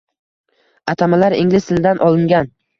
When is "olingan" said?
2.11-2.55